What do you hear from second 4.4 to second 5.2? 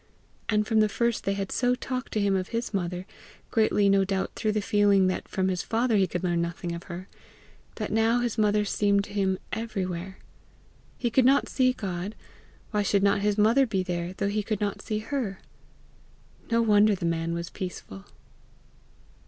the feeling